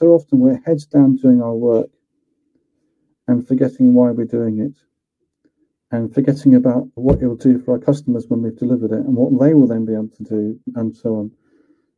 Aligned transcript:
so 0.00 0.12
often 0.12 0.40
we're 0.40 0.60
heads 0.64 0.86
down 0.86 1.16
doing 1.16 1.42
our 1.42 1.54
work 1.54 1.90
and 3.28 3.46
forgetting 3.46 3.92
why 3.92 4.10
we're 4.10 4.24
doing 4.24 4.58
it 4.58 4.72
and 5.90 6.14
forgetting 6.14 6.54
about 6.54 6.88
what 6.94 7.20
it 7.20 7.26
will 7.26 7.36
do 7.36 7.58
for 7.58 7.72
our 7.72 7.78
customers 7.78 8.24
when 8.28 8.40
we've 8.40 8.56
delivered 8.56 8.92
it 8.92 9.04
and 9.04 9.14
what 9.14 9.38
they 9.38 9.52
will 9.52 9.66
then 9.66 9.84
be 9.84 9.92
able 9.92 10.08
to 10.08 10.22
do 10.22 10.58
and 10.76 10.96
so 10.96 11.16
on. 11.16 11.30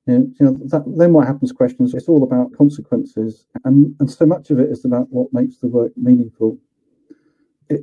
You 0.06 0.34
know, 0.40 0.58
that, 0.64 0.82
then 0.98 1.12
what 1.12 1.28
happens 1.28 1.52
questions, 1.52 1.94
it's 1.94 2.08
all 2.08 2.24
about 2.24 2.56
consequences. 2.58 3.46
And, 3.64 3.94
and 4.00 4.10
so 4.10 4.26
much 4.26 4.50
of 4.50 4.58
it 4.58 4.68
is 4.68 4.84
about 4.84 5.06
what 5.10 5.32
makes 5.32 5.58
the 5.58 5.68
work 5.68 5.92
meaningful. 5.96 6.58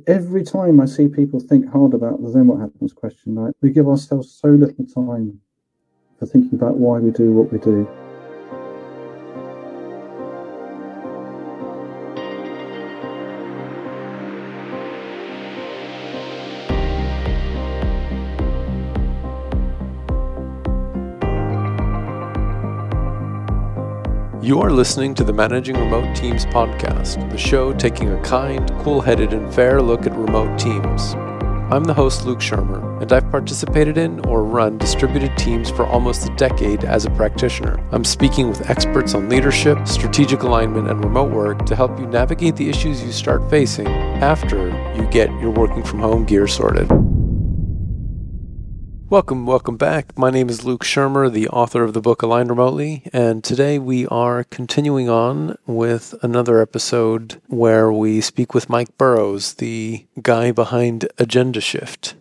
Every 0.06 0.44
time 0.44 0.80
I 0.80 0.84
see 0.84 1.08
people 1.08 1.40
think 1.40 1.66
hard 1.72 1.94
about 1.94 2.22
the 2.22 2.30
then 2.30 2.46
what 2.46 2.60
happens 2.60 2.92
question, 2.92 3.36
right, 3.36 3.54
we 3.62 3.70
give 3.70 3.88
ourselves 3.88 4.30
so 4.30 4.48
little 4.48 4.84
time 4.84 5.40
for 6.18 6.26
thinking 6.26 6.58
about 6.58 6.76
why 6.76 6.98
we 6.98 7.10
do 7.10 7.32
what 7.32 7.50
we 7.50 7.58
do. 7.58 7.88
You 24.50 24.60
are 24.62 24.72
listening 24.72 25.14
to 25.14 25.22
the 25.22 25.32
Managing 25.32 25.76
Remote 25.76 26.12
Teams 26.16 26.44
podcast, 26.46 27.30
the 27.30 27.38
show 27.38 27.72
taking 27.72 28.10
a 28.10 28.20
kind, 28.22 28.68
cool 28.80 29.00
headed, 29.00 29.32
and 29.32 29.54
fair 29.54 29.80
look 29.80 30.08
at 30.08 30.16
remote 30.16 30.58
teams. 30.58 31.14
I'm 31.72 31.84
the 31.84 31.94
host, 31.94 32.26
Luke 32.26 32.40
Szyrmer, 32.40 33.00
and 33.00 33.12
I've 33.12 33.30
participated 33.30 33.96
in 33.96 34.18
or 34.26 34.42
run 34.42 34.76
distributed 34.76 35.38
teams 35.38 35.70
for 35.70 35.86
almost 35.86 36.28
a 36.28 36.34
decade 36.34 36.84
as 36.84 37.04
a 37.04 37.10
practitioner. 37.10 37.78
I'm 37.92 38.02
speaking 38.02 38.48
with 38.48 38.68
experts 38.68 39.14
on 39.14 39.28
leadership, 39.28 39.86
strategic 39.86 40.42
alignment, 40.42 40.90
and 40.90 41.04
remote 41.04 41.30
work 41.30 41.64
to 41.66 41.76
help 41.76 41.96
you 42.00 42.08
navigate 42.08 42.56
the 42.56 42.68
issues 42.68 43.04
you 43.04 43.12
start 43.12 43.48
facing 43.50 43.86
after 43.86 44.70
you 44.96 45.06
get 45.12 45.30
your 45.40 45.50
working 45.50 45.84
from 45.84 46.00
home 46.00 46.24
gear 46.24 46.48
sorted. 46.48 46.90
Welcome, 49.10 49.44
welcome 49.44 49.76
back. 49.76 50.16
My 50.16 50.30
name 50.30 50.48
is 50.48 50.64
Luke 50.64 50.84
Szyrmer, 50.84 51.32
the 51.32 51.48
author 51.48 51.82
of 51.82 51.94
the 51.94 52.00
book 52.00 52.22
Align 52.22 52.46
Remotely, 52.46 53.02
and 53.12 53.42
today 53.42 53.76
we 53.76 54.06
are 54.06 54.44
continuing 54.44 55.08
on 55.08 55.58
with 55.66 56.14
another 56.22 56.62
episode 56.62 57.42
where 57.48 57.90
we 57.90 58.20
speak 58.20 58.54
with 58.54 58.68
Mike 58.68 58.96
Burrows, 58.98 59.54
the 59.54 60.06
guy 60.22 60.52
behind 60.52 61.08
Agendashift. 61.16 62.14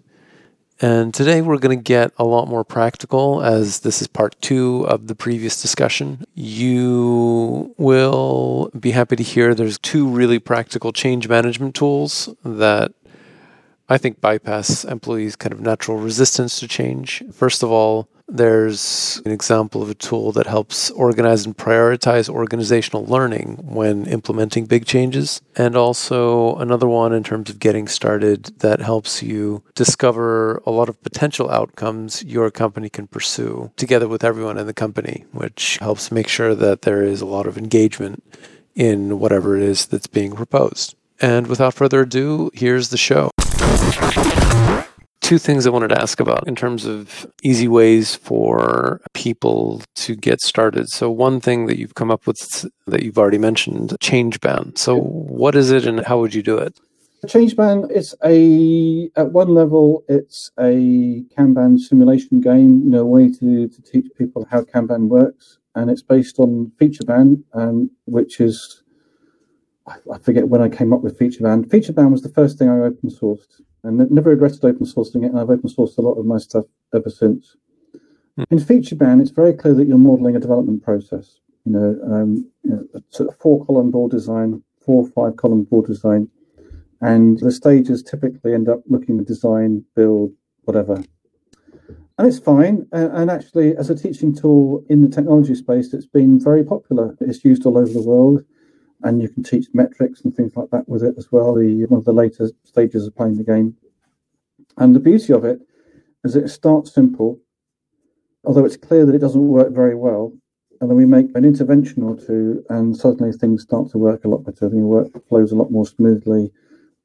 And 0.82 1.14
today 1.14 1.42
we're 1.44 1.60
going 1.60 1.78
to 1.78 1.84
get 1.84 2.12
a 2.18 2.24
lot 2.24 2.48
more 2.48 2.64
practical 2.64 3.44
as 3.44 3.82
this 3.82 4.02
is 4.02 4.08
part 4.08 4.36
two 4.42 4.88
of 4.88 5.06
the 5.06 5.16
previous 5.16 5.62
discussion. 5.62 6.24
You 6.34 7.76
will 7.78 8.72
be 8.80 8.92
happy 8.92 9.16
to 9.18 9.24
hear 9.24 9.54
there's 9.54 9.78
two 9.78 10.08
really 10.08 10.40
practical 10.40 10.92
change 10.92 11.28
management 11.28 11.76
tools 11.76 12.34
that 12.44 12.94
I 13.92 13.98
think 13.98 14.22
bypass 14.22 14.86
employees' 14.86 15.36
kind 15.36 15.52
of 15.52 15.62
natural 15.62 15.98
resistance 15.98 16.60
to 16.60 16.68
change. 16.68 17.24
First 17.34 17.64
of 17.64 17.72
all, 17.72 18.08
there's 18.28 19.20
an 19.26 19.32
example 19.32 19.82
of 19.82 19.90
a 19.90 19.96
tool 19.96 20.32
that 20.34 20.46
helps 20.46 20.92
organize 20.92 21.48
and 21.48 21.58
prioritize 21.58 22.30
organizational 22.30 23.04
learning 23.06 23.58
when 23.64 24.06
implementing 24.06 24.68
big 24.68 24.86
changes. 24.86 25.42
And 25.56 25.76
also 25.76 26.56
another 26.58 26.88
one 26.88 27.12
in 27.12 27.24
terms 27.24 27.50
of 27.50 27.58
getting 27.58 27.88
started 27.88 28.60
that 28.60 28.82
helps 28.82 29.24
you 29.24 29.64
discover 29.74 30.62
a 30.68 30.70
lot 30.70 30.90
of 30.90 31.02
potential 31.02 31.50
outcomes 31.50 32.24
your 32.24 32.52
company 32.52 32.90
can 32.90 33.08
pursue 33.08 33.72
together 33.76 34.08
with 34.08 34.24
everyone 34.24 34.60
in 34.60 34.68
the 34.68 34.74
company, 34.74 35.26
which 35.32 35.80
helps 35.82 36.12
make 36.12 36.28
sure 36.28 36.54
that 36.54 36.84
there 36.84 37.02
is 37.02 37.22
a 37.22 37.26
lot 37.26 37.48
of 37.48 37.58
engagement 37.58 38.24
in 38.76 39.18
whatever 39.18 39.58
it 39.58 39.64
is 39.64 39.88
that's 39.88 40.06
being 40.06 40.34
proposed. 40.34 40.96
And 41.20 41.48
without 41.48 41.74
further 41.74 42.02
ado, 42.02 42.52
here's 42.54 42.90
the 42.90 42.98
show. 42.98 43.32
Two 45.22 45.38
things 45.38 45.68
I 45.68 45.70
wanted 45.70 45.90
to 45.90 46.02
ask 46.02 46.20
about 46.20 46.48
in 46.48 46.56
terms 46.56 46.86
of 46.86 47.28
easy 47.44 47.68
ways 47.68 48.16
for 48.16 49.00
people 49.14 49.84
to 49.96 50.16
get 50.16 50.42
started. 50.42 50.90
So, 50.90 51.12
one 51.12 51.40
thing 51.40 51.68
that 51.68 51.78
you've 51.78 51.94
come 51.94 52.10
up 52.10 52.26
with 52.26 52.66
that 52.88 53.04
you've 53.04 53.20
already 53.20 53.38
mentioned, 53.38 53.96
Changeban. 54.02 54.78
So, 54.78 54.96
what 54.96 55.56
is 55.56 55.70
it 55.70 55.86
and 55.86 56.04
how 56.06 56.20
would 56.20 56.34
you 56.34 56.42
do 56.42 56.58
it? 56.58 56.80
Changeban 57.26 57.92
is 57.92 58.16
a 58.24 59.10
at 59.18 59.32
one 59.32 59.50
level 59.50 60.04
it's 60.08 60.52
a 60.58 61.24
Kanban 61.38 61.78
simulation 61.78 62.40
game, 62.40 62.82
you 62.84 62.90
know, 62.90 63.02
a 63.02 63.06
way 63.06 63.30
to, 63.30 63.68
to 63.68 63.82
teach 63.82 64.08
people 64.18 64.48
how 64.50 64.62
Kanban 64.62 65.10
works, 65.10 65.60
and 65.76 65.92
it's 65.92 66.02
based 66.02 66.40
on 66.40 66.72
FeatureBan, 66.80 67.44
um, 67.54 67.92
which 68.06 68.40
is 68.40 68.84
I 69.86 70.18
forget 70.20 70.48
when 70.48 70.62
I 70.62 70.70
came 70.70 70.94
up 70.94 71.02
with 71.02 71.20
FeatureBan. 71.20 71.68
FeatureBan 71.68 72.12
was 72.12 72.22
the 72.22 72.30
first 72.30 72.58
thing 72.58 72.70
I 72.70 72.80
open 72.80 73.10
sourced 73.10 73.62
and 73.84 74.10
never 74.12 74.32
regretted 74.32 74.64
open 74.66 74.86
sourcing 74.86 75.24
it. 75.24 75.32
And 75.32 75.40
I've 75.40 75.50
open 75.50 75.70
sourced 75.70 75.98
a 75.98 76.02
lot 76.02 76.14
of 76.14 76.26
my 76.26 76.38
stuff 76.38 76.66
ever 76.94 77.10
since. 77.10 77.56
Mm. 78.38 78.46
In 78.52 78.60
FeatureBan, 78.60 79.22
it's 79.22 79.32
very 79.32 79.54
clear 79.54 79.74
that 79.74 79.88
you're 79.88 79.98
modeling 79.98 80.36
a 80.36 80.40
development 80.40 80.84
process. 80.84 81.40
You 81.66 81.74
know, 81.74 82.00
um, 82.12 82.50
you 82.64 82.72
know 82.72 82.88
a 82.94 83.02
sort 83.10 83.30
of 83.30 83.38
four 83.38 83.66
column 83.66 83.92
board 83.92 84.12
design, 84.12 84.64
four 84.86 85.04
or 85.04 85.10
five 85.10 85.38
column 85.38 85.64
board 85.64 85.88
design, 85.88 86.30
and 87.02 87.40
the 87.40 87.52
stages 87.52 88.04
typically 88.04 88.54
end 88.54 88.70
up 88.70 88.82
looking 88.88 89.20
at 89.20 89.26
design, 89.26 89.86
build, 89.96 90.34
whatever. 90.64 91.04
And 92.18 92.28
it's 92.28 92.40
fine. 92.40 92.86
And 92.92 93.32
actually, 93.32 93.78
as 93.78 93.90
a 93.90 93.96
teaching 93.96 94.36
tool 94.36 94.84
in 94.90 95.02
the 95.02 95.08
technology 95.08 95.56
space, 95.56 95.94
it's 95.94 96.06
been 96.06 96.38
very 96.38 96.66
popular. 96.66 97.16
It's 97.22 97.46
used 97.46 97.66
all 97.66 97.78
over 97.78 97.94
the 97.94 98.02
world 98.02 98.44
and 99.04 99.22
you 99.22 99.30
can 99.30 99.44
teach 99.44 99.68
metrics 99.74 100.22
and 100.22 100.36
things 100.36 100.56
like 100.56 100.70
that 100.72 100.88
with 100.88 101.04
it 101.04 101.16
as 101.18 101.32
well. 101.32 101.54
The 101.54 101.86
one 101.86 102.00
of 102.00 102.06
the 102.06 102.14
later 102.14 102.50
stages 102.64 103.08
of 103.08 103.16
playing 103.16 103.38
the 103.38 103.44
game, 103.44 103.76
and 104.78 104.96
the 104.96 105.00
beauty 105.00 105.34
of 105.34 105.46
it 105.46 105.60
is 106.24 106.36
it 106.36 106.50
starts 106.50 106.94
simple, 106.94 107.40
although 108.44 108.66
it's 108.66 108.78
clear 108.78 109.06
that 109.06 109.16
it 109.16 109.20
doesn't 109.20 109.48
work 109.48 109.72
very 109.74 109.96
well. 109.96 110.34
And 110.82 110.90
then 110.90 110.98
we 110.98 111.06
make 111.06 111.36
an 111.36 111.44
intervention 111.44 112.04
or 112.04 112.16
two, 112.16 112.64
and 112.70 112.96
suddenly 112.96 113.34
things 113.34 113.64
start 113.64 113.92
to 113.92 113.98
work 113.98 114.24
a 114.24 114.30
lot 114.30 114.46
better. 114.46 114.70
The 114.70 114.78
work 114.78 115.28
flows 115.28 115.52
a 115.52 115.56
lot 115.56 115.72
more 115.72 115.86
smoothly, 115.86 116.52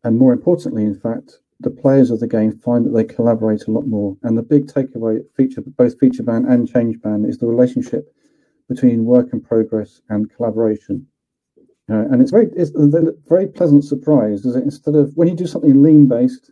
and 0.05 0.17
more 0.17 0.33
importantly, 0.33 0.85
in 0.85 0.99
fact, 0.99 1.39
the 1.61 1.71
players 1.71 2.11
of 2.11 2.21
the 2.21 2.29
game 2.29 2.53
find 2.53 2.85
that 2.85 2.91
they 2.91 3.05
collaborate 3.05 3.67
a 3.67 3.71
lot 3.73 3.87
more. 3.87 4.17
And 4.23 4.39
the 4.39 4.43
big 4.43 4.67
takeaway 4.67 5.25
feature, 5.37 5.63
both 5.63 5.99
FeatureBan 5.99 6.49
and 6.49 6.69
Changeban, 6.69 7.29
is 7.29 7.39
the 7.39 7.47
relationship 7.47 8.15
between 8.69 9.05
work 9.05 9.33
in 9.33 9.41
progress 9.41 10.03
and 10.09 10.33
collaboration. 10.35 11.07
Uh, 11.91 12.07
and 12.11 12.23
it's 12.23 12.31
very 12.31 12.49
it's 12.57 12.71
a 12.75 13.13
very 13.29 13.47
pleasant 13.47 13.85
surprise 13.85 14.47
is 14.47 14.57
instead 14.57 14.95
of 14.95 15.13
when 15.17 15.29
you 15.29 15.35
do 15.35 15.47
something 15.47 15.83
lean 15.83 16.09
based, 16.09 16.51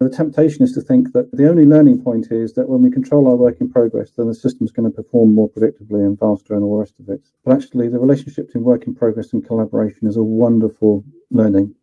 the 0.00 0.10
temptation 0.10 0.62
is 0.62 0.72
to 0.72 0.82
think 0.82 1.12
that 1.12 1.30
the 1.32 1.48
only 1.48 1.64
learning 1.64 2.02
point 2.02 2.28
is 2.30 2.52
that 2.54 2.68
when 2.68 2.82
we 2.82 2.90
control 2.90 3.26
our 3.26 3.36
work 3.36 3.58
in 3.60 3.70
progress, 3.70 4.10
then 4.16 4.26
the 4.26 4.34
system's 4.34 4.70
going 4.70 4.90
to 4.90 4.94
perform 4.94 5.34
more 5.34 5.48
predictably 5.48 6.04
and 6.04 6.18
faster 6.18 6.54
and 6.54 6.62
all 6.62 6.74
the 6.74 6.80
rest 6.80 6.94
of 7.00 7.08
it. 7.08 7.22
But 7.44 7.54
actually, 7.54 7.88
the 7.88 7.98
relationship 7.98 8.48
between 8.48 8.64
work 8.64 8.86
in 8.86 8.94
progress 8.94 9.32
and 9.32 9.46
collaboration 9.46 10.06
is 10.06 10.18
a 10.18 10.22
wonderful 10.22 11.04
learning. 11.30 11.74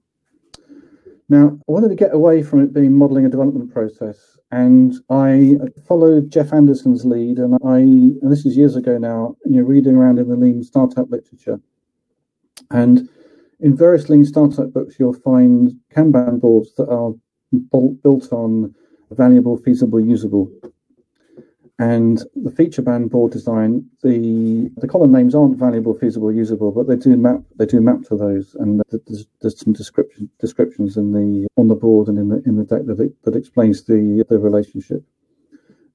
Now, 1.30 1.60
I 1.68 1.72
wanted 1.72 1.90
to 1.90 1.96
get 1.96 2.14
away 2.14 2.44
from 2.44 2.64
it 2.64 2.74
being 2.74 2.96
modeling 2.96 3.26
a 3.26 3.30
development 3.30 3.74
process, 3.74 4.38
and 4.52 4.94
I 5.10 5.58
followed 5.88 6.32
Jeff 6.32 6.54
Anderson's 6.54 7.06
lead, 7.06 7.40
and 7.40 7.56
I, 7.66 7.80
and 7.80 8.32
this 8.32 8.46
is 8.46 8.56
years 8.56 8.76
ago 8.76 9.00
now, 9.00 9.36
you 9.46 9.58
know, 9.58 9.68
reading 9.68 9.96
around 9.96 10.20
in 10.20 10.30
the 10.30 10.36
lean 10.36 10.64
startup 10.64 11.10
literature 11.10 11.60
and 12.72 13.10
in 13.60 13.76
various 13.76 14.10
lean 14.10 14.26
startup 14.26 14.74
books, 14.74 14.96
you'll 15.00 15.14
find 15.14 15.76
Kanban 15.96 16.40
boards 16.40 16.74
that 16.76 16.90
are 16.90 17.14
built 18.04 18.32
on 18.32 18.76
valuable, 19.12 19.58
feasible, 19.58 20.00
usable. 20.00 20.52
And 21.80 22.24
the 22.36 22.50
FeatureBan 22.50 23.12
board 23.12 23.32
design, 23.32 23.88
the 24.02 24.72
the 24.78 24.88
column 24.88 25.12
names 25.12 25.36
aren't 25.36 25.60
valuable, 25.60 25.94
feasible, 25.94 26.32
usable, 26.32 26.72
but 26.72 26.88
they 26.88 26.96
do 26.96 27.16
map 27.16 27.42
they 27.56 27.68
do 27.68 27.80
map 27.82 28.02
to 28.10 28.18
those, 28.18 28.56
and 28.56 28.82
there's, 28.90 29.28
there's 29.42 29.60
some 29.60 29.74
description 29.74 30.28
descriptions 30.40 30.98
in 30.98 31.12
the 31.12 31.48
on 31.56 31.68
the 31.68 31.76
board 31.76 32.08
and 32.08 32.18
in 32.18 32.30
the 32.30 32.42
in 32.48 32.58
the 32.58 32.64
deck 32.64 32.88
that 32.88 33.14
that 33.24 33.36
explains 33.36 33.84
the 33.84 34.26
the 34.28 34.40
relationship. 34.40 35.04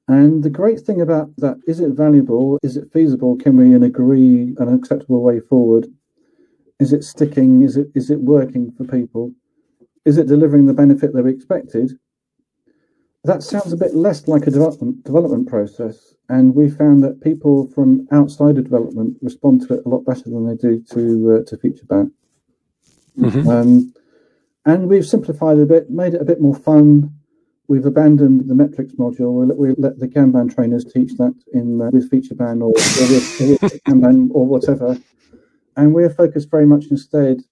And 0.06 0.44
the 0.44 0.50
great 0.50 0.81
thing 0.81 1.00
about 1.00 1.34
that 1.38 1.58
is 1.66 1.81
it 1.81 1.90
valuable? 1.90 2.60
Is 2.62 2.76
it 2.76 2.92
feasible? 2.92 3.36
Can 3.36 3.56
we 3.56 3.75
agree 3.75 4.54
an 4.58 4.72
acceptable 4.72 5.20
way 5.20 5.40
forward? 5.40 5.88
Is 6.82 6.93
it 6.93 7.05
sticking? 7.05 7.62
Is 7.62 7.76
it 7.76 7.93
is 7.94 8.11
it 8.11 8.19
working 8.19 8.73
for 8.73 8.82
people? 8.82 9.32
Is 10.05 10.19
it 10.19 10.26
delivering 10.26 10.67
the 10.67 10.75
benefit 10.75 11.12
that 11.12 11.23
we 11.23 11.31
expected? 11.31 11.93
That 13.23 13.44
sounds 13.44 13.73
a 13.73 13.76
bit 13.76 13.94
less 13.94 14.26
like 14.26 14.49
a 14.49 14.50
development 14.50 15.05
development 15.05 15.49
process, 15.49 16.17
and 16.29 16.56
we 16.56 16.69
found 16.69 17.05
that 17.05 17.20
people 17.20 17.69
from 17.69 18.08
outside 18.11 18.58
of 18.58 18.64
development 18.64 19.17
respond 19.23 19.61
to 19.62 19.75
it 19.75 19.87
a 19.87 19.88
lot 19.88 20.05
better 20.05 20.25
than 20.25 20.44
they 20.44 20.56
do 20.56 20.82
to 20.90 21.02
uh, 21.34 21.44
to 21.49 21.56
FeatureBan. 21.56 22.11
Mm-hmm. 23.17 23.49
Um, 23.49 23.94
and 24.67 24.88
we've 24.88 25.06
simplified 25.06 25.58
it 25.58 25.62
a 25.62 25.67
bit, 25.67 25.88
made 25.88 26.14
it 26.14 26.20
a 26.20 26.25
bit 26.25 26.40
more 26.40 26.56
fun. 26.56 27.14
We've 27.69 27.87
abandoned 27.87 28.49
the 28.49 28.56
metrics 28.56 28.94
module. 28.94 29.34
We 29.34 29.46
let, 29.46 29.56
we 29.56 29.75
let 29.79 30.00
the 30.00 30.08
Kanban 30.08 30.52
trainers 30.52 30.84
teach 30.84 31.12
that 31.19 31.37
in 31.52 31.81
uh, 31.81 31.90
with 31.93 32.11
FeatureBan 32.11 32.61
or, 32.61 32.75
or 32.75 33.06
with, 33.12 33.62
with 33.62 33.84
Kanban 33.84 34.31
or 34.32 34.46
whatever 34.46 34.99
And 35.76 35.94
we're 35.94 36.10
focused 36.10 36.50
very 36.50 36.66
much 36.66 36.86
instead 36.90 37.42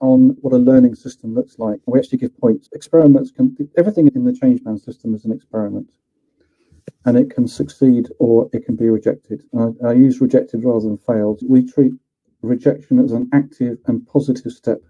on 0.00 0.36
what 0.40 0.52
a 0.52 0.58
learning 0.58 0.94
system 0.94 1.34
looks 1.34 1.58
like. 1.58 1.80
We 1.86 1.98
actually 1.98 2.18
give 2.18 2.38
points. 2.38 2.68
Experiments 2.72 3.30
can, 3.30 3.56
everything 3.76 4.08
in 4.14 4.24
the 4.24 4.32
change 4.32 4.60
Changeban 4.60 4.82
system 4.82 5.14
is 5.14 5.24
an 5.24 5.32
experiment. 5.32 5.90
And 7.04 7.16
it 7.16 7.30
can 7.30 7.48
succeed 7.48 8.08
or 8.18 8.48
it 8.52 8.64
can 8.64 8.76
be 8.76 8.88
rejected. 8.88 9.42
I, 9.58 9.70
I 9.86 9.92
use 9.92 10.20
rejected 10.20 10.64
rather 10.64 10.86
than 10.86 10.98
failed. 10.98 11.40
We 11.48 11.66
treat 11.66 11.92
rejection 12.42 12.98
as 12.98 13.12
an 13.12 13.28
active 13.32 13.78
and 13.86 14.06
positive 14.06 14.52
step. 14.52 14.80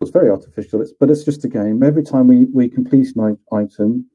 It's 0.00 0.10
very 0.10 0.30
artificial, 0.30 0.80
it's, 0.80 0.92
but 0.92 1.10
it's 1.10 1.24
just 1.24 1.44
a 1.44 1.48
game. 1.48 1.82
Every 1.82 2.04
time 2.04 2.28
we, 2.28 2.46
we 2.46 2.68
complete 2.68 3.16
an 3.16 3.36
item, 3.52 4.06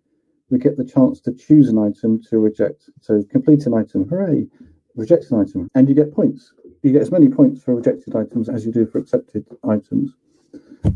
we 0.50 0.58
get 0.58 0.78
the 0.78 0.86
chance 0.86 1.20
to 1.22 1.34
choose 1.34 1.68
an 1.68 1.78
item 1.78 2.22
to 2.30 2.40
reject. 2.40 2.90
So 3.02 3.22
complete 3.30 3.66
an 3.66 3.74
item, 3.74 4.08
hooray, 4.08 4.48
reject 4.96 5.30
an 5.32 5.42
item, 5.42 5.70
and 5.76 5.90
you 5.90 5.96
get 5.96 6.14
points. 6.14 6.54
You 6.84 6.92
get 6.92 7.02
as 7.02 7.12
many 7.12 7.30
points 7.30 7.64
for 7.64 7.76
rejected 7.76 8.16
items 8.16 8.50
as 8.50 8.66
you 8.66 8.72
do 8.72 8.86
for 8.86 9.00
accepted 9.00 9.46
items. 9.68 10.12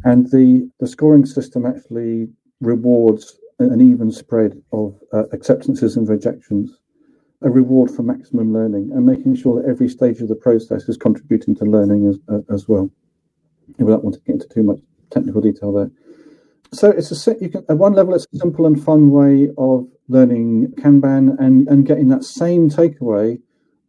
And 0.03 0.29
the, 0.31 0.69
the 0.81 0.87
scoring 0.87 1.25
system 1.25 1.65
actually 1.65 2.27
rewards 2.59 3.39
an 3.59 3.79
even 3.79 4.11
spread 4.11 4.61
of 4.73 4.99
uh, 5.13 5.23
acceptances 5.31 5.95
and 5.95 6.07
rejections, 6.07 6.79
a 7.41 7.49
reward 7.49 7.89
for 7.89 8.03
maximum 8.03 8.53
learning, 8.53 8.91
and 8.93 9.05
making 9.05 9.35
sure 9.35 9.61
that 9.61 9.69
every 9.69 9.87
stage 9.87 10.19
of 10.19 10.27
the 10.27 10.35
process 10.35 10.89
is 10.89 10.97
contributing 10.97 11.55
to 11.55 11.63
learning 11.63 12.07
as, 12.07 12.19
uh, 12.29 12.41
as 12.53 12.67
well. 12.67 12.91
Without 13.79 14.03
wanting 14.03 14.19
to 14.19 14.25
get 14.25 14.33
into 14.33 14.47
too 14.49 14.63
much 14.63 14.79
technical 15.09 15.41
detail 15.41 15.71
there. 15.71 15.91
So 16.73 16.89
it's 16.89 17.27
a 17.27 17.35
you 17.39 17.49
can 17.49 17.63
at 17.69 17.77
one 17.77 17.93
level 17.93 18.13
it's 18.13 18.27
a 18.33 18.37
simple 18.37 18.65
and 18.65 18.81
fun 18.81 19.11
way 19.11 19.49
of 19.57 19.87
learning 20.09 20.73
Kanban 20.77 21.37
and 21.39 21.67
and 21.67 21.85
getting 21.85 22.09
that 22.09 22.23
same 22.23 22.69
takeaway 22.69 23.39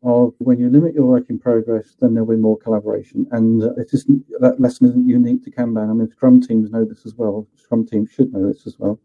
of 0.02 0.34
when 0.38 0.58
you 0.58 0.70
limit 0.70 0.94
your 0.94 1.06
work 1.06 1.28
in 1.28 1.38
progress, 1.38 1.96
then 2.00 2.14
there'll 2.14 2.28
be 2.28 2.36
more 2.36 2.56
collaboration. 2.58 3.26
And 3.32 3.62
it 3.78 3.90
isn't 3.92 4.24
that 4.40 4.60
lesson 4.60 4.88
isn't 4.88 5.08
unique 5.08 5.44
to 5.44 5.50
Kanban. 5.50 5.90
I 5.90 5.92
mean, 5.92 6.10
Scrum 6.10 6.40
teams 6.40 6.70
know 6.70 6.84
this 6.84 7.04
as 7.04 7.14
well. 7.14 7.46
Scrum 7.56 7.86
teams 7.86 8.10
should 8.10 8.32
know 8.32 8.46
this 8.46 8.66
as 8.66 8.78
well. 8.78 9.00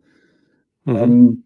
Mm-hmm. 0.88 1.04
Um, 1.04 1.44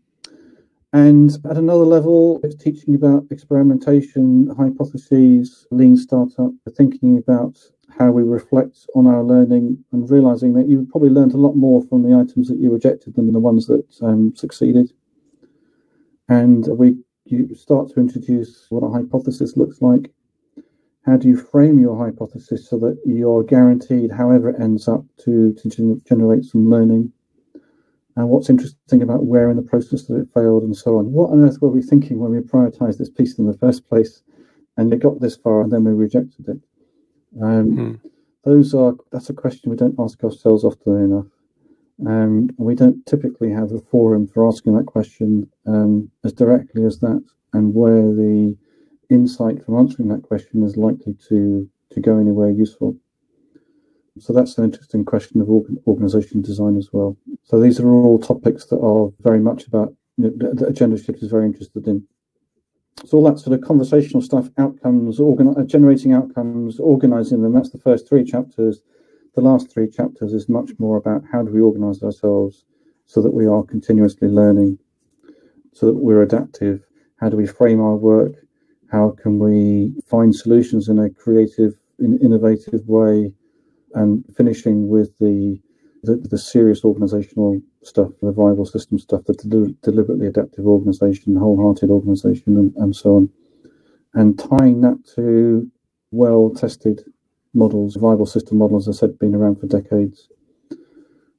and 0.94 1.32
at 1.50 1.58
another 1.58 1.84
level, 1.84 2.40
it's 2.44 2.56
teaching 2.56 2.96
about 2.96 3.26
experimentation, 3.30 4.54
hypotheses, 4.58 5.68
lean 5.70 5.98
startup, 5.98 6.52
thinking 6.76 7.18
about 7.18 7.58
how 7.98 8.12
we 8.12 8.24
reflect 8.24 8.86
on 8.96 9.08
our 9.08 9.24
learning 9.24 9.84
and 9.92 10.10
realizing 10.10 10.54
that 10.54 10.68
you 10.68 10.88
probably 10.92 11.10
learned 11.10 11.34
a 11.34 11.38
lot 11.38 11.56
more 11.56 11.84
from 11.84 12.04
the 12.04 12.16
items 12.16 12.48
that 12.48 12.60
you 12.60 12.72
rejected 12.72 13.16
than 13.16 13.32
the 13.32 13.40
ones 13.40 13.68
that 13.68 13.86
um, 14.02 14.34
succeeded. 14.36 14.92
And 16.30 16.68
we 16.68 16.98
you 17.32 17.54
start 17.56 17.90
to 17.90 18.00
introduce 18.00 18.68
what 18.70 18.84
a 18.84 18.92
hypothesis 18.92 19.58
looks 19.58 19.82
like. 19.82 20.12
How 21.06 21.16
do 21.16 21.28
you 21.28 21.38
frame 21.38 21.80
your 21.80 21.98
hypothesis 21.98 22.70
so 22.70 22.78
that 22.80 23.00
you're 23.06 23.44
guaranteed, 23.44 24.12
however 24.12 24.50
it 24.50 24.60
ends 24.60 24.88
up, 24.88 25.06
to, 25.20 25.54
to 25.54 25.70
gen- 25.70 26.02
generate 26.08 26.44
some 26.44 26.70
learning? 26.70 27.14
And 28.18 28.30
what's 28.30 28.50
interesting 28.50 29.02
about 29.02 29.26
where 29.26 29.50
in 29.50 29.58
the 29.58 29.64
process 29.64 30.04
that 30.08 30.16
it 30.16 30.28
failed 30.34 30.64
and 30.64 30.76
so 30.76 30.98
on. 30.98 31.12
What 31.12 31.30
on 31.30 31.44
earth 31.46 31.62
were 31.62 31.70
we 31.70 31.84
thinking 31.84 32.20
when 32.20 32.32
we 32.32 32.40
prioritized 32.40 32.98
this 32.98 33.12
piece 33.12 33.38
in 33.38 33.46
the 33.46 33.58
first 33.58 33.88
place 33.88 34.24
and 34.76 34.92
it 34.92 35.00
got 35.00 35.22
this 35.22 35.38
far 35.38 35.62
and 35.62 35.72
then 35.72 35.84
we 35.84 35.92
rejected 35.94 36.50
it? 36.50 36.58
Um, 37.42 37.72
mm-hmm. 37.72 38.08
Those 38.44 38.74
are 38.74 38.96
that's 39.12 39.30
a 39.30 39.34
question 39.34 39.70
we 39.70 39.78
don't 39.78 40.00
ask 40.00 40.24
ourselves 40.24 40.64
often 40.64 40.98
enough. 41.04 41.28
Um, 42.06 42.50
we 42.58 42.76
don't 42.76 43.06
typically 43.06 43.52
have 43.52 43.72
a 43.72 43.80
forum 43.80 44.28
for 44.28 44.48
asking 44.48 44.76
that 44.76 44.86
question 44.86 45.50
um, 45.66 46.12
as 46.24 46.34
directly 46.34 46.86
as 46.86 47.00
that, 47.00 47.24
and 47.54 47.74
where 47.74 48.14
the 48.14 48.56
insight 49.10 49.66
from 49.66 49.78
answering 49.78 50.10
that 50.10 50.22
question 50.22 50.64
is 50.64 50.78
likely 50.78 51.16
to 51.30 51.70
to 51.92 52.00
go 52.02 52.20
anywhere 52.20 52.52
useful. 52.52 52.96
So 54.20 54.34
that's 54.34 54.58
an 54.58 54.66
interesting 54.66 55.06
question 55.06 55.42
of 55.42 55.50
organ- 55.50 55.82
organization 55.88 56.42
design 56.42 56.78
as 56.78 56.90
well. 56.92 57.18
So 57.44 57.60
these 57.60 57.80
are 57.80 57.90
all 57.90 58.20
topics 58.20 58.66
that 58.66 58.80
are 58.80 59.12
very 59.22 59.40
much 59.40 59.68
about 59.68 59.94
you 60.18 60.32
know, 60.36 60.54
Agendashift 60.54 61.22
is 61.22 61.30
very 61.30 61.46
interested 61.46 61.88
in. 61.88 62.08
So 63.06 63.18
all 63.18 63.24
that 63.26 63.40
sort 63.40 63.58
of 63.58 63.66
conversational 63.66 64.24
stuff, 64.24 64.50
outcomes, 64.58 65.20
generating 65.68 66.14
outcomes, 66.14 66.80
organizing 66.80 67.44
them. 67.44 67.54
That's 67.54 67.70
the 67.70 67.78
first 67.78 68.10
three 68.10 68.24
chapters. 68.24 68.82
The 69.38 69.44
last 69.44 69.72
three 69.72 69.88
chapters 69.88 70.34
is 70.34 70.50
much 70.50 70.72
more 70.80 70.98
about 70.98 71.24
how 71.32 71.44
do 71.44 71.52
we 71.52 71.62
organize 71.62 72.02
ourselves 72.02 72.66
so 73.06 73.22
that 73.22 73.36
we 73.36 73.46
are 73.46 73.62
continuously 73.62 74.30
learning, 74.30 74.80
so 75.74 75.86
that 75.86 75.94
we're 75.94 76.24
adaptive. 76.24 76.84
How 77.18 77.30
do 77.30 77.38
we 77.38 77.46
frame 77.46 77.80
our 77.80 77.96
work? 77.96 78.34
How 78.92 79.12
can 79.12 79.38
we 79.38 79.94
find 80.08 80.36
solutions 80.36 80.90
in 80.90 80.98
a 80.98 81.12
creative, 81.12 81.76
in 82.00 82.18
innovative 82.18 82.88
way? 82.88 83.32
And 83.94 84.26
finishing 84.36 84.88
with 84.88 85.16
the 85.20 85.62
the, 86.02 86.16
the 86.16 86.40
serious 86.40 86.84
organizational 86.84 87.62
stuff, 87.84 88.10
the 88.24 88.32
viable 88.32 88.66
system 88.66 88.98
stuff, 88.98 89.26
the 89.26 89.34
del- 89.34 89.76
deliberately 89.84 90.26
adaptive 90.26 90.66
organization, 90.66 91.36
wholehearted 91.36 91.92
organization, 91.92 92.58
and, 92.58 92.74
and 92.78 92.96
so 92.96 93.18
on. 93.18 93.30
And 94.16 94.40
tying 94.40 94.82
that 94.82 94.98
to 95.16 95.70
well 96.10 96.50
tested 96.50 97.04
models, 97.54 97.96
viable 97.96 98.26
system 98.26 98.58
models, 98.58 98.88
as 98.88 98.98
I 98.98 99.00
said, 99.00 99.20
been 99.20 99.36
around 99.36 99.60
for 99.60 99.68
decades. 99.68 100.30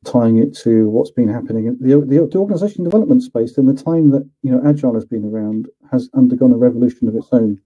Tying 0.05 0.39
it 0.39 0.57
to 0.59 0.89
what's 0.89 1.11
been 1.11 1.29
happening 1.29 1.67
in 1.67 1.77
the, 1.81 2.01
the, 2.01 2.27
the 2.27 2.39
organization 2.39 2.85
development 2.85 3.23
space 3.23 3.59
in 3.59 3.67
the 3.67 3.75
time 3.75 4.11
that 4.11 4.29
you 4.43 4.51
know 4.51 4.63
Agile 4.67 4.95
has 4.95 5.05
been 5.05 5.25
around 5.25 5.69
has 5.91 6.09
undergone 6.15 6.53
a 6.53 6.57
revolution 6.57 7.09
of 7.09 7.17
its 7.17 7.29
own. 7.33 7.61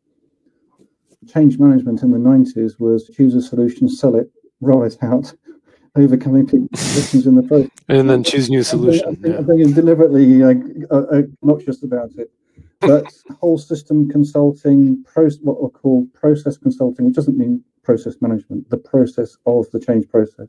Change 1.29 1.59
management 1.59 2.03
in 2.03 2.11
the 2.11 2.19
90s 2.19 2.81
was 2.81 3.09
choose 3.15 3.35
a 3.35 3.43
solution, 3.43 3.89
sell 3.89 4.17
it, 4.17 4.31
roll 4.61 4.83
it 4.83 4.97
out, 5.03 5.33
overcoming 5.97 6.47
positions 6.73 7.27
in 7.27 7.35
the 7.37 7.43
process. 7.43 7.71
And 7.89 8.09
then 8.09 8.25
choose 8.25 8.49
new 8.49 8.63
solution. 8.63 9.11
I 9.11 9.43
think, 9.43 9.59
yeah. 9.59 9.75
deliberately 9.75 10.43
uh, 10.43 10.55
uh, 10.91 11.23
obnoxious 11.43 11.83
about 11.83 12.13
it. 12.17 12.33
But 12.81 13.07
whole 13.41 13.59
system 13.59 14.09
consulting, 14.09 15.05
pros, 15.05 15.39
what 15.41 15.63
we 15.63 15.71
call 15.71 16.07
process 16.15 16.57
consulting, 16.57 17.07
which 17.07 17.15
doesn't 17.15 17.39
mean 17.39 17.63
process 17.83 18.17
management, 18.21 18.69
the 18.71 18.77
process 18.77 19.37
of 19.47 19.71
the 19.71 19.81
change 19.81 20.09
process 20.09 20.49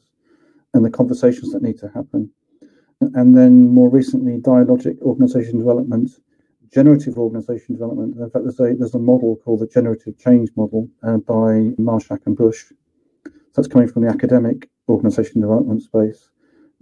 and 0.74 0.84
the 0.84 0.90
conversations 0.90 1.52
that 1.52 1.62
need 1.62 1.78
to 1.80 1.90
happen. 1.90 2.30
And 3.02 3.38
then 3.38 3.70
more 3.74 3.90
recently, 3.90 4.38
dialogic 4.40 5.00
organization 5.02 5.58
development, 5.58 6.12
generative 6.74 7.18
organization 7.18 7.76
development. 7.76 8.16
In 8.18 8.30
fact, 8.30 8.46
there's 8.46 8.60
a, 8.60 8.76
there's 8.78 8.96
a 8.96 9.00
model 9.00 9.36
called 9.44 9.60
the 9.60 9.68
generative 9.68 10.18
change 10.18 10.50
model 10.56 10.88
uh, 11.04 11.18
by 11.18 11.74
Marshak 11.78 12.20
and 12.26 12.38
Bushe. 12.38 12.72
So 13.26 13.32
that's 13.62 13.68
coming 13.68 13.88
from 13.88 14.04
the 14.04 14.10
academic 14.10 14.70
organization 14.90 15.42
development 15.42 15.84
space. 15.84 16.30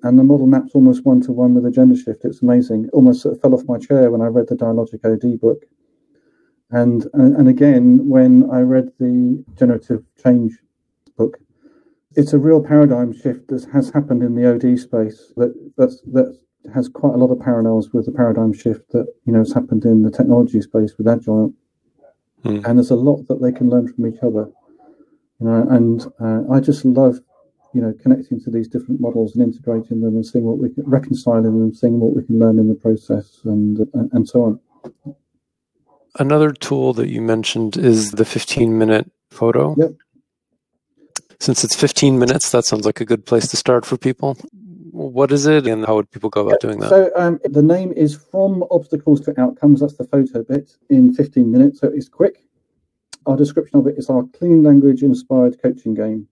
And 0.03 0.17
the 0.17 0.23
model 0.23 0.47
maps 0.47 0.71
almost 0.73 1.05
one 1.05 1.21
to 1.21 1.31
one 1.31 1.53
with 1.53 1.71
Agendashift. 1.71 2.23
It's 2.25 2.41
amazing. 2.41 2.89
Almost 2.93 3.21
sort 3.21 3.35
of 3.35 3.41
fell 3.41 3.53
off 3.53 3.65
my 3.67 3.77
chair 3.77 4.09
when 4.09 4.21
I 4.21 4.27
read 4.27 4.47
the 4.47 4.55
Dialogic 4.55 5.05
OD 5.05 5.39
book. 5.39 5.65
And, 6.71 7.07
and, 7.13 7.35
and 7.35 7.47
again, 7.49 8.07
when 8.07 8.49
I 8.49 8.61
read 8.61 8.91
the 8.99 9.43
generative 9.57 10.03
change 10.23 10.57
book, 11.17 11.37
it's 12.15 12.33
a 12.33 12.39
real 12.39 12.63
paradigm 12.63 13.13
shift 13.13 13.47
that 13.49 13.65
has 13.71 13.89
happened 13.89 14.23
in 14.23 14.35
the 14.35 14.53
OD 14.53 14.79
space 14.79 15.33
that 15.37 15.53
that's, 15.77 16.01
that 16.13 16.37
has 16.73 16.87
quite 16.89 17.13
a 17.13 17.17
lot 17.17 17.31
of 17.31 17.39
parallels 17.39 17.91
with 17.91 18.05
the 18.05 18.11
paradigm 18.11 18.53
shift 18.53 18.91
that 18.91 19.07
you 19.25 19.33
know 19.33 19.39
has 19.39 19.53
happened 19.53 19.83
in 19.83 20.03
the 20.03 20.11
technology 20.11 20.61
space 20.61 20.97
with 20.97 21.07
agile. 21.07 21.53
Mm. 22.43 22.65
And 22.65 22.77
there's 22.77 22.91
a 22.91 22.95
lot 22.95 23.27
that 23.27 23.41
they 23.41 23.51
can 23.51 23.69
learn 23.69 23.91
from 23.91 24.07
each 24.07 24.19
other. 24.21 24.49
You 25.39 25.47
know, 25.47 25.67
and 25.69 26.05
uh, 26.19 26.53
I 26.53 26.59
just 26.59 26.85
love 26.85 27.19
you 27.73 27.81
know, 27.81 27.93
connecting 28.01 28.39
to 28.41 28.49
these 28.49 28.67
different 28.67 28.99
models 28.99 29.35
and 29.35 29.43
integrating 29.43 30.01
them 30.01 30.15
and 30.15 30.25
seeing 30.25 30.45
what 30.45 30.57
we 30.57 30.69
can 30.69 30.83
reconciling 30.85 31.43
them 31.43 31.55
and 31.55 31.75
seeing 31.75 31.99
what 31.99 32.15
we 32.15 32.23
can 32.23 32.37
learn 32.37 32.59
in 32.59 32.67
the 32.67 32.75
process 32.75 33.39
and 33.45 33.79
and, 33.93 34.11
and 34.11 34.27
so 34.27 34.43
on. 34.43 35.15
Another 36.19 36.51
tool 36.51 36.93
that 36.93 37.09
you 37.09 37.21
mentioned 37.21 37.77
is 37.77 38.11
the 38.11 38.25
15 38.25 38.77
minute 38.77 39.09
FOTO. 39.31 39.75
Yep. 39.77 39.91
Since 41.39 41.63
it's 41.63 41.75
15 41.75 42.19
minutes, 42.19 42.51
that 42.51 42.65
sounds 42.65 42.85
like 42.85 43.01
a 43.01 43.05
good 43.05 43.25
place 43.25 43.47
to 43.47 43.57
start 43.57 43.85
for 43.85 43.97
people. 43.97 44.37
What 44.91 45.31
is 45.31 45.47
it 45.47 45.65
and 45.65 45.85
how 45.85 45.95
would 45.95 46.11
people 46.11 46.29
go 46.29 46.47
about 46.47 46.59
doing 46.59 46.79
that? 46.79 46.89
So, 46.89 47.11
um, 47.15 47.39
the 47.45 47.63
name 47.63 47.93
is 47.93 48.15
From 48.15 48.63
Obstacles 48.69 49.21
to 49.21 49.39
Outcomes. 49.39 49.79
That's 49.79 49.95
the 49.95 50.03
FOTO 50.03 50.43
bit 50.43 50.77
in 50.89 51.13
15 51.13 51.49
minutes. 51.49 51.79
So, 51.79 51.87
it's 51.87 52.09
quick. 52.09 52.45
Our 53.25 53.37
description 53.37 53.79
of 53.79 53.87
it 53.87 53.97
is 53.97 54.09
our 54.09 54.23
clean 54.33 54.63
language 54.63 55.03
inspired 55.03 55.61
coaching 55.61 55.93
game. 55.93 56.27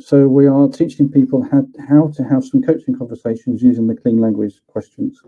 So 0.00 0.26
we 0.26 0.46
are 0.46 0.68
teaching 0.68 1.08
people 1.08 1.42
how, 1.42 1.66
how 1.88 2.08
to 2.16 2.24
have 2.24 2.44
some 2.44 2.62
coaching 2.62 2.96
conversations 2.96 3.62
using 3.62 3.86
the 3.86 3.94
clean 3.94 4.18
language 4.18 4.60
questions. 4.66 5.22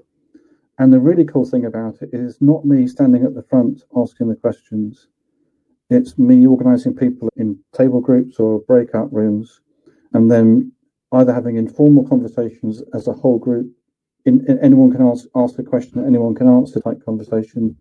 And 0.78 0.92
the 0.92 1.00
really 1.00 1.24
cool 1.24 1.46
thing 1.46 1.64
about 1.64 2.02
it 2.02 2.10
is 2.12 2.38
not 2.40 2.66
me 2.66 2.86
standing 2.86 3.24
at 3.24 3.34
the 3.34 3.42
front 3.42 3.82
asking 3.96 4.28
the 4.28 4.36
questions. 4.36 5.08
It's 5.88 6.18
me 6.18 6.46
organizing 6.46 6.94
people 6.94 7.28
in 7.36 7.58
table 7.72 8.00
groups 8.00 8.38
or 8.38 8.60
breakout 8.60 9.12
rooms, 9.12 9.60
and 10.12 10.30
then 10.30 10.72
either 11.12 11.32
having 11.32 11.56
informal 11.56 12.06
conversations 12.06 12.82
as 12.92 13.08
a 13.08 13.12
whole 13.12 13.38
group. 13.38 13.70
In, 14.24 14.44
in, 14.48 14.58
anyone 14.58 14.90
can 14.90 15.06
ask, 15.06 15.26
ask 15.34 15.58
a 15.58 15.62
question, 15.62 16.04
anyone 16.04 16.34
can 16.34 16.48
answer 16.48 16.80
type 16.80 17.04
conversation. 17.04 17.76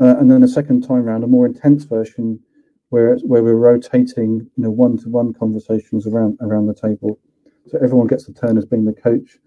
Uh, 0.00 0.16
and 0.18 0.30
then 0.30 0.42
a 0.42 0.48
second 0.48 0.82
time 0.82 1.04
round, 1.04 1.22
a 1.22 1.26
more 1.26 1.46
intense 1.46 1.84
version 1.84 2.40
where 2.88 3.16
where 3.18 3.42
we're 3.42 3.54
rotating, 3.54 4.50
you 4.56 4.62
know, 4.62 4.70
one-to-one 4.70 5.34
conversations 5.34 6.06
around 6.06 6.38
around 6.40 6.66
the 6.66 6.74
table. 6.74 7.18
So 7.66 7.78
everyone 7.82 8.06
gets 8.06 8.28
a 8.28 8.32
turn 8.32 8.58
as 8.58 8.64
being 8.64 8.84
the 8.84 8.92
coach, 8.92 9.38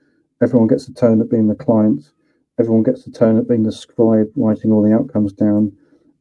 everyone 0.41 0.67
gets 0.67 0.87
a 0.87 0.93
turn 0.93 1.21
at 1.21 1.29
being 1.29 1.47
the 1.47 1.55
client, 1.55 2.11
everyone 2.59 2.83
gets 2.83 3.07
a 3.07 3.11
turn 3.11 3.37
at 3.37 3.47
being 3.47 3.63
the 3.63 3.71
scribe, 3.71 4.29
writing 4.35 4.71
all 4.71 4.83
the 4.83 4.93
outcomes 4.93 5.33
down. 5.33 5.71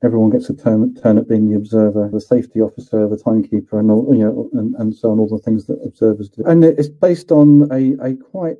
Everyone 0.05 0.31
gets 0.31 0.49
a 0.49 0.55
turn, 0.55 0.95
turn 0.95 1.19
at 1.19 1.29
being 1.29 1.51
the 1.51 1.57
observer, 1.57 2.09
the 2.13 2.21
safety 2.21 2.61
officer, 2.61 3.09
the 3.09 3.17
timekeeper, 3.17 3.81
and 3.81 3.91
all, 3.91 4.15
you 4.15 4.25
know, 4.25 4.49
and, 4.53 4.77
and 4.77 4.95
so 4.95 5.11
on, 5.11 5.19
all 5.19 5.29
the 5.29 5.39
things 5.39 5.67
that 5.67 5.81
observers 5.85 6.29
do. 6.29 6.45
And 6.45 6.65
it's 6.65 6.89
based 6.89 7.33
on 7.33 7.69
a, 7.73 7.97
a 8.01 8.15
quite 8.15 8.59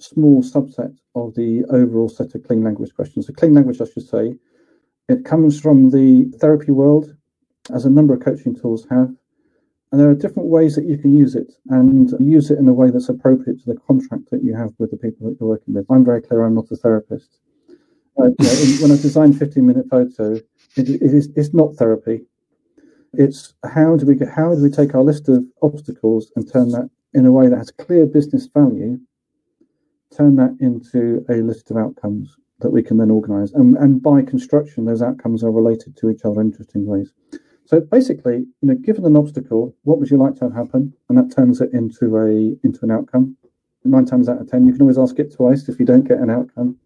small 0.00 0.42
subset 0.42 0.96
of 1.14 1.34
the 1.36 1.64
overall 1.70 2.08
set 2.08 2.34
of 2.34 2.42
clean 2.42 2.64
language 2.64 2.92
questions. 2.92 3.28
So 3.28 3.32
clean 3.32 3.54
language, 3.54 3.80
I 3.80 3.84
should 3.84 4.08
say, 4.08 4.34
it 5.08 5.24
comes 5.24 5.60
from 5.60 5.90
the 5.90 6.24
therapy 6.40 6.72
world, 6.72 7.14
as 7.72 7.84
a 7.84 7.90
number 7.90 8.14
of 8.14 8.20
coaching 8.20 8.58
tools 8.58 8.86
have. 8.90 9.14
And 9.90 10.00
there 10.00 10.08
are 10.08 10.14
different 10.14 10.48
ways 10.48 10.76
that 10.76 10.84
you 10.84 10.96
can 10.96 11.16
use 11.16 11.34
it 11.34 11.52
and 11.68 12.14
use 12.20 12.50
it 12.50 12.58
in 12.58 12.68
a 12.68 12.72
way 12.72 12.90
that's 12.90 13.08
appropriate 13.08 13.60
to 13.60 13.66
the 13.66 13.80
contract 13.80 14.30
that 14.30 14.44
you 14.44 14.54
have 14.54 14.72
with 14.78 14.92
the 14.92 14.96
people 14.96 15.28
that 15.28 15.36
you're 15.40 15.48
working 15.48 15.74
with. 15.74 15.86
I'm 15.90 16.04
very 16.04 16.22
clear 16.22 16.44
I'm 16.44 16.54
not 16.54 16.70
a 16.70 16.76
therapist. 16.76 17.38
Uh, 18.18 18.26
in, 18.26 18.34
when 18.80 18.92
I 18.92 18.96
design 18.96 19.32
15 19.32 19.66
minute 19.66 19.86
FOTO, 19.90 20.34
it, 20.76 20.88
it 20.88 21.02
is, 21.02 21.30
it's 21.34 21.52
not 21.52 21.74
therapy. 21.74 22.22
It's 23.14 23.54
how 23.64 23.96
do 23.96 24.06
we 24.06 24.14
get, 24.14 24.28
how 24.28 24.54
do 24.54 24.62
we 24.62 24.70
take 24.70 24.94
our 24.94 25.02
list 25.02 25.28
of 25.28 25.44
obstacles 25.62 26.30
and 26.36 26.50
turn 26.50 26.70
that 26.70 26.88
in 27.12 27.26
a 27.26 27.32
way 27.32 27.48
that 27.48 27.56
has 27.56 27.72
clear 27.72 28.06
business 28.06 28.46
value, 28.46 29.00
turn 30.16 30.36
that 30.36 30.56
into 30.60 31.24
a 31.28 31.42
list 31.42 31.72
of 31.72 31.76
outcomes 31.76 32.36
that 32.60 32.70
we 32.70 32.82
can 32.82 32.98
then 32.98 33.10
organize. 33.10 33.52
And, 33.52 33.76
and 33.76 34.00
by 34.00 34.22
construction, 34.22 34.84
those 34.84 35.02
outcomes 35.02 35.42
are 35.42 35.50
related 35.50 35.96
to 35.96 36.10
each 36.10 36.24
other 36.24 36.40
in 36.40 36.48
interesting 36.48 36.86
ways. 36.86 37.12
So 37.70 37.80
basically, 37.80 38.38
you 38.62 38.68
know, 38.68 38.74
given 38.74 39.06
an 39.06 39.16
obstacle, 39.16 39.72
what 39.84 40.00
would 40.00 40.10
you 40.10 40.16
like 40.16 40.34
to 40.34 40.40
have 40.46 40.54
happen? 40.54 40.92
And 41.08 41.16
that 41.16 41.32
turns 41.32 41.60
it 41.60 41.72
into 41.72 42.16
a 42.16 42.58
into 42.66 42.80
an 42.82 42.90
outcome. 42.90 43.36
Nine 43.84 44.06
times 44.06 44.28
out 44.28 44.40
of 44.40 44.50
ten, 44.50 44.66
you 44.66 44.72
can 44.72 44.82
always 44.82 44.98
ask 44.98 45.16
it 45.20 45.32
twice 45.32 45.68
if 45.68 45.78
you 45.78 45.86
don't 45.86 46.08
get 46.08 46.18
an 46.18 46.30
outcome. 46.30 46.76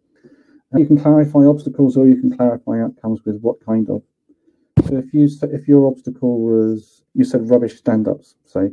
And 0.71 0.81
you 0.81 0.87
can 0.87 0.99
clarify 0.99 1.47
obstacles 1.47 1.97
or 1.97 2.07
you 2.07 2.17
can 2.17 2.37
clarify 2.37 2.83
outcomes 2.83 3.25
with 3.25 3.41
what 3.41 3.65
kind 3.65 3.89
of. 3.89 4.03
So 4.87 4.99
if 4.99 5.15
you 5.15 5.27
if 5.45 5.67
your 5.67 5.87
obstacle 5.87 6.43
was 6.43 7.03
you 7.15 7.25
said 7.25 7.49
rubbish 7.49 7.79
stand-ups, 7.79 8.35
say, 8.45 8.71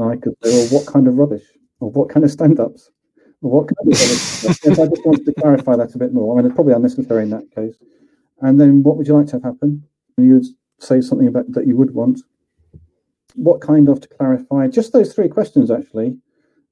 I 0.00 0.16
could 0.16 0.34
say, 0.42 0.50
well, 0.50 0.80
what 0.80 0.92
kind 0.92 1.06
of 1.06 1.14
rubbish? 1.14 1.44
Or 1.78 1.92
what 1.92 2.08
kind 2.08 2.24
of 2.24 2.32
stand-ups? 2.32 2.90
Or 3.40 3.52
what 3.52 3.68
kind 3.68 3.86
of 3.86 3.92
if 3.92 4.80
I 4.80 4.86
just 4.88 5.06
wanted 5.06 5.26
to 5.26 5.34
clarify 5.34 5.76
that 5.76 5.94
a 5.94 5.98
bit 5.98 6.12
more, 6.12 6.34
I 6.34 6.38
mean, 6.38 6.46
it's 6.46 6.56
probably 6.56 6.74
unnecessary 6.74 7.22
in 7.22 7.30
that 7.30 7.54
case. 7.54 7.76
And 8.40 8.60
then 8.60 8.82
what 8.82 8.96
would 8.96 9.06
you 9.06 9.14
like 9.14 9.26
to 9.28 9.34
have 9.34 9.44
happen? 9.44 9.84
And 10.16 10.26
you 10.26 10.34
would 10.34 10.46
say 10.80 11.00
something 11.00 11.28
about 11.28 11.52
that 11.52 11.66
you 11.66 11.76
would 11.76 11.94
want. 11.94 12.20
What 13.34 13.60
kind 13.60 13.88
of 13.88 14.00
to 14.00 14.08
clarify? 14.08 14.66
Just 14.66 14.92
those 14.92 15.14
three 15.14 15.28
questions, 15.28 15.70
actually. 15.70 16.18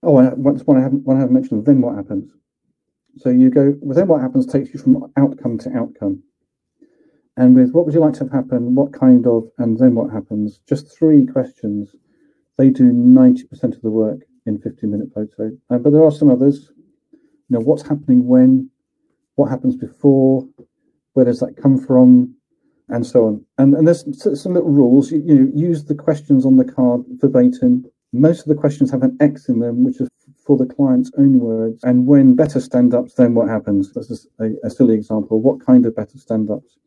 Oh, 0.03 0.17
I, 0.17 0.29
one 0.31 0.77
I 0.77 0.83
haven't 0.83 1.05
one 1.05 1.17
I 1.17 1.21
haven't 1.21 1.35
mentioned. 1.35 1.65
Then 1.65 1.81
what 1.81 1.97
happens? 1.97 2.33
So 3.19 3.31
you 3.31 3.51
go. 3.51 3.75
Well, 3.81 3.97
then 3.97 4.09
what 4.09 4.21
happens 4.21 4.47
takes 4.47 4.73
you 4.73 4.81
from 4.81 5.13
outcome 5.17 5.59
to 5.59 5.77
outcome. 5.77 6.23
And 7.37 7.55
with 7.55 7.71
what 7.73 7.85
would 7.85 7.95
you 7.95 8.01
like 8.01 8.15
to 8.15 8.25
have 8.25 8.33
happen? 8.33 8.75
What 8.75 8.93
kind 8.93 9.27
of? 9.27 9.49
And 9.59 9.79
then 9.79 9.95
what 9.95 10.13
happens? 10.13 10.61
Just 10.69 10.97
three 10.97 11.27
questions. 11.27 11.95
They 12.57 12.71
do 12.71 12.85
ninety 12.93 13.45
percent 13.45 13.75
of 13.77 13.83
the 13.83 13.91
work 13.91 14.21
in 14.47 14.59
fifteen 14.59 14.91
minute 14.91 15.11
FOTO. 15.15 15.57
Uh, 15.71 15.79
but 15.79 15.93
there 15.93 16.03
are 16.03 16.11
some 16.11 16.31
others. 16.31 16.71
You 17.13 17.59
know, 17.59 17.61
what's 17.61 17.83
happening 17.83 18.27
when? 18.27 18.71
What 19.37 19.51
happens 19.51 19.77
before? 19.77 20.47
Where 21.13 21.25
does 21.25 21.41
that 21.41 21.57
come 21.57 21.79
from? 21.79 22.35
And 22.89 23.07
so 23.07 23.27
on. 23.27 23.45
And, 23.59 23.75
and 23.75 23.87
there's 23.87 24.05
some 24.41 24.55
little 24.55 24.71
rules. 24.71 25.13
You, 25.13 25.23
you 25.27 25.53
use 25.55 25.85
the 25.85 25.95
questions 25.95 26.45
on 26.45 26.57
the 26.57 26.65
card 26.65 27.03
verbatim. 27.21 27.85
Most 28.13 28.41
of 28.41 28.47
the 28.47 28.55
questions 28.55 28.91
have 28.91 29.03
an 29.03 29.17
X 29.21 29.49
in 29.49 29.61
them, 29.61 29.85
which 29.85 30.01
is 30.01 30.09
for 30.47 30.57
the 30.57 30.67
client's 30.67 31.11
own 31.19 31.41
words. 31.41 31.85
And 31.85 32.07
when 32.07 32.35
better 32.35 32.61
stand 32.61 32.95
ups, 32.95 33.15
then 33.15 33.35
what 33.35 33.49
happens? 33.49 33.93
This 33.93 34.11
is 34.11 34.27
a, 34.41 34.51
a 34.65 34.71
silly 34.71 34.95
example. 34.95 35.41
What 35.41 35.65
kind 35.65 35.85
of 35.85 35.95
better 35.95 36.19
stand 36.19 36.51
ups? 36.51 36.79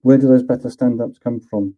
Where 0.00 0.18
do 0.18 0.26
those 0.26 0.42
better 0.42 0.70
stand 0.70 1.00
ups 1.00 1.18
come 1.18 1.40
from? 1.40 1.74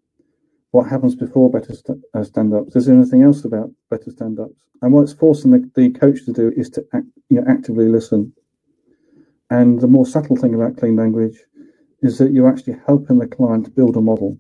What 0.71 0.89
happens 0.89 1.15
before 1.15 1.51
better 1.51 1.75
st- 1.75 2.01
uh, 2.15 2.25
stand 2.25 2.55
ups? 2.55 2.77
Is 2.77 2.87
there 2.87 2.97
anything 2.97 3.23
else 3.23 3.45
about 3.45 3.71
better 3.91 4.11
stand 4.11 4.39
ups? 4.39 4.61
And 4.83 4.93
what 4.93 5.03
it's 5.03 5.13
forcing 5.13 5.51
the, 5.51 5.71
the 5.75 5.91
coach 5.91 6.25
to 6.25 6.33
do 6.33 6.53
is 6.57 6.71
to 6.71 6.85
act, 6.93 7.07
you 7.29 7.41
know, 7.41 7.47
actively 7.49 7.89
listen. 7.89 8.33
And 9.51 9.81
the 9.81 9.87
more 9.87 10.07
subtle 10.07 10.37
thing 10.37 10.55
about 10.55 10.77
clean 10.77 10.97
language 10.97 11.39
is 12.05 12.19
that 12.19 12.33
you're 12.33 12.49
actually 12.49 12.77
helping 12.87 13.19
the 13.19 13.27
client 13.27 13.75
build 13.75 13.97
a 13.97 14.01
model. 14.01 14.39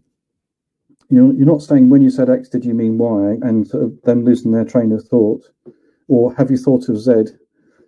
You're, 1.08 1.32
you're 1.32 1.46
not 1.46 1.62
saying 1.62 1.88
when 1.88 2.02
you 2.02 2.10
said 2.10 2.28
X, 2.28 2.48
did 2.48 2.64
you 2.64 2.74
mean 2.74 2.98
Y, 2.98 3.38
and 3.40 3.66
sort 3.66 3.84
of 3.84 4.02
them 4.02 4.22
losing 4.22 4.52
their 4.52 4.66
train 4.66 4.92
of 4.92 5.02
thought, 5.08 5.48
or 6.06 6.34
have 6.34 6.50
you 6.50 6.58
thought 6.58 6.90
of 6.90 6.98
Z? 6.98 7.12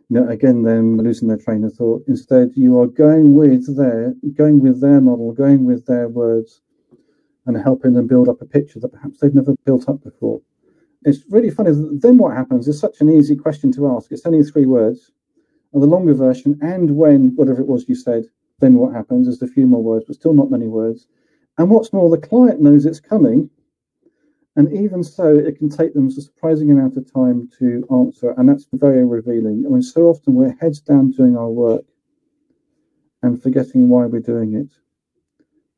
You 0.09 0.21
know, 0.21 0.29
again, 0.29 0.63
them 0.63 0.97
losing 0.97 1.29
their 1.29 1.37
train 1.37 1.63
of 1.63 1.75
thought. 1.75 2.05
Instead, 2.09 2.53
you 2.55 2.81
are 2.81 2.87
going 2.87 3.35
with 3.35 3.77
their 3.77 4.15
going 4.35 4.61
with 4.61 4.81
their 4.81 5.01
model, 5.01 5.33
going 5.33 5.67
with 5.67 5.85
their 5.87 6.09
words, 6.09 6.63
and 7.45 7.57
helping 7.57 7.93
them 7.93 8.07
build 8.07 8.29
up 8.29 8.41
a 8.41 8.47
picture 8.47 8.81
that 8.81 8.93
perhaps 8.93 9.19
they've 9.19 9.35
never 9.35 9.55
built 9.67 9.89
up 9.89 10.03
before. 10.03 10.41
It's 11.03 11.21
really 11.29 11.51
funny. 11.51 11.73
Then 11.75 12.17
what 12.17 12.35
happens 12.35 12.67
is 12.67 12.81
such 12.81 13.01
an 13.01 13.11
easy 13.11 13.37
question 13.37 13.73
to 13.73 13.89
ask. 13.89 14.11
It's 14.11 14.25
only 14.25 14.43
three 14.43 14.67
words, 14.67 15.11
and 15.75 15.83
the 15.83 15.87
longer 15.87 16.15
version, 16.15 16.59
and 16.63 16.97
when 16.97 17.37
whatever 17.37 17.61
it 17.61 17.67
was 17.67 17.87
you 17.89 17.95
said 17.95 18.25
then 18.59 18.75
what 18.75 18.95
happens 18.95 19.29
is 19.29 19.43
a 19.43 19.47
few 19.47 19.67
more 19.67 19.83
words, 19.83 20.05
but 20.07 20.17
still 20.17 20.35
not 20.35 20.51
many 20.51 20.67
words. 20.67 21.07
And 21.59 21.71
what's 21.71 21.93
more, 21.93 22.09
the 22.11 22.19
client 22.19 22.61
knows 22.61 22.87
it's 22.87 23.01
coming. 23.01 23.51
And 24.57 24.73
even 24.73 25.05
so, 25.05 25.37
it 25.37 25.59
can 25.59 25.69
take 25.69 25.93
them 25.93 26.09
a 26.09 26.11
surprising 26.11 26.71
amount 26.71 26.97
of 26.97 27.13
time 27.13 27.51
to 27.59 27.87
answer. 27.93 28.35
And 28.39 28.49
that's 28.49 28.67
very 28.73 29.05
revealing. 29.05 29.65
I 29.67 29.69
mean, 29.69 29.83
so 29.83 30.07
often 30.07 30.35
we're 30.35 30.57
heads 30.61 30.81
down 30.81 31.11
doing 31.11 31.37
our 31.37 31.51
work 31.51 31.85
and 33.23 33.43
forgetting 33.43 33.89
why 33.89 34.07
we're 34.07 34.21
doing 34.21 34.55
it 34.55 34.73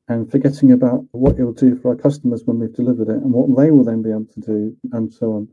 and 0.08 0.30
forgetting 0.30 0.72
about 0.72 1.04
what 1.12 1.34
it'll 1.34 1.52
do 1.52 1.76
for 1.76 1.90
our 1.90 1.96
customers 1.96 2.42
when 2.44 2.58
we've 2.58 2.74
delivered 2.74 3.08
it 3.08 3.16
and 3.16 3.32
what 3.32 3.54
they 3.56 3.70
will 3.70 3.84
then 3.84 4.02
be 4.02 4.10
able 4.10 4.26
to 4.26 4.40
do 4.40 4.76
and 4.92 5.12
so 5.12 5.32
on. 5.32 5.48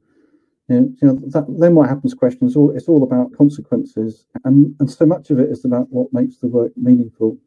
You 0.67 0.95
know, 1.03 1.21
that, 1.27 1.45
then 1.59 1.75
what 1.75 1.89
happens 1.89 2.15
question 2.15 2.47
is 2.47 2.55
all 2.55 2.75
it's 2.75 2.87
all 2.87 3.03
about 3.03 3.37
consequences 3.37 4.25
and 4.45 4.75
and 4.79 4.89
so 4.89 5.05
much 5.05 5.29
of 5.29 5.39
it 5.39 5.49
is 5.49 5.63
about 5.63 5.91
what 5.91 6.11
makes 6.11 6.37
the 6.37 6.47
work 6.47 6.71
meaningful. 6.75 7.37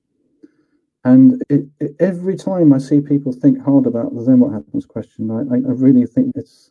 And 1.04 1.42
it, 1.48 1.66
it, 1.80 1.96
every 2.00 2.36
time 2.36 2.72
i 2.72 2.78
see 2.78 3.00
people 3.00 3.32
think 3.32 3.60
hard 3.64 3.86
about 3.86 4.14
the 4.14 4.22
then 4.22 4.40
what 4.40 4.52
happens 4.52 4.84
question 4.84 5.30
I, 5.30 5.40
I 5.40 5.72
really 5.72 6.06
think 6.06 6.32
it's 6.36 6.70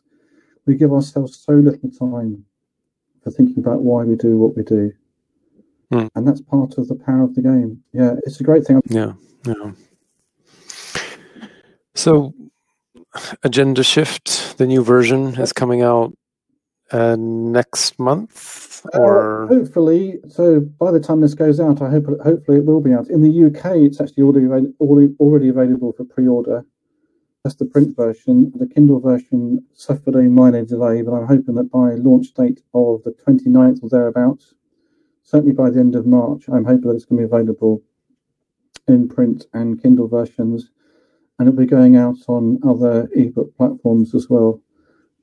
we 0.64 0.74
give 0.74 0.92
ourselves 0.92 1.36
so 1.36 1.52
little 1.52 1.90
time 1.90 2.44
for 3.22 3.30
thinking 3.30 3.58
about 3.58 3.82
why 3.82 4.04
we 4.04 4.16
do 4.16 4.38
what 4.38 4.56
we 4.56 4.62
do. 4.62 4.92
Hmm. 5.90 6.06
and 6.14 6.26
that's 6.26 6.42
part 6.42 6.78
of 6.78 6.88
the 6.88 6.94
power 6.94 7.24
of 7.24 7.34
the 7.34 7.42
game. 7.42 7.82
Yeah 7.92 8.14
it's 8.24 8.40
a 8.40 8.44
great 8.44 8.64
thing. 8.66 8.80
Yeah 8.86 9.12
yeah. 9.46 9.72
So 11.94 12.32
Agendashift 13.44 14.56
the 14.56 14.66
new 14.66 14.82
version 14.82 15.38
is 15.40 15.52
coming 15.52 15.82
out 15.82 16.14
uh, 16.90 17.16
next 17.18 17.98
month 17.98 18.84
uh, 18.94 18.98
or? 18.98 19.44
uh, 19.44 19.48
hopefully 19.48 20.18
so 20.28 20.60
by 20.60 20.90
the 20.90 21.00
time 21.00 21.20
this 21.20 21.34
goes 21.34 21.60
out 21.60 21.82
i 21.82 21.90
hope 21.90 22.06
hopefully 22.22 22.58
it 22.58 22.64
will 22.64 22.80
be 22.80 22.92
out. 22.92 23.08
In 23.08 23.22
the 23.22 23.46
uk 23.46 23.64
it's 23.76 24.00
actually 24.00 24.22
already 24.24 24.72
already, 24.80 25.14
already 25.20 25.48
available 25.48 25.92
for 25.92 26.04
pre-order. 26.04 26.64
That's 27.44 27.56
the 27.56 27.66
print 27.66 27.96
version. 27.96 28.52
The 28.56 28.66
kindle 28.66 29.00
version 29.00 29.64
suffered 29.72 30.16
a 30.16 30.22
minor 30.22 30.64
delay 30.64 31.02
but 31.02 31.12
i'm 31.12 31.26
hoping 31.26 31.54
that 31.56 31.70
by 31.70 31.94
launch 31.94 32.32
date 32.34 32.62
of 32.74 33.02
the 33.04 33.12
29th 33.26 33.82
or 33.82 33.88
thereabouts 33.88 34.54
certainly 35.22 35.54
by 35.54 35.68
the 35.70 35.78
end 35.80 35.94
of 35.94 36.06
march 36.06 36.44
i'm 36.48 36.64
hoping 36.64 36.88
that 36.88 36.96
it's 36.96 37.04
going 37.04 37.20
to 37.20 37.28
be 37.28 37.32
available 37.32 37.82
in 38.88 39.08
print 39.08 39.46
and 39.52 39.80
kindle 39.80 40.08
versions. 40.08 40.70
And 41.38 41.48
it'll 41.48 41.58
be 41.58 41.66
going 41.66 41.96
out 41.96 42.16
on 42.26 42.58
other 42.66 43.08
ebook 43.14 43.56
platforms 43.56 44.14
as 44.14 44.28
well 44.28 44.60